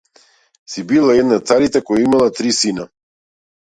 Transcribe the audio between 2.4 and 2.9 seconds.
три сина.